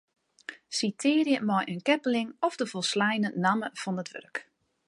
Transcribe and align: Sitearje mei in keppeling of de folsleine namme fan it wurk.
Sitearje 0.77 1.37
mei 1.49 1.63
in 1.73 1.79
keppeling 1.87 2.29
of 2.47 2.57
de 2.61 2.67
folsleine 2.71 3.29
namme 3.45 3.69
fan 3.81 4.01
it 4.05 4.13
wurk. 4.17 4.37